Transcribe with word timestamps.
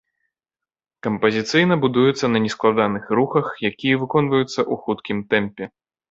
Кампазіцыйна 1.07 1.75
будуецца 1.83 2.25
на 2.31 2.39
нескладаных 2.45 3.05
рухах, 3.19 3.45
якія 3.71 3.99
выконваюцца 4.05 4.47
ў 4.47 4.73
хуткім 4.87 5.17
тэмпе. 5.35 5.69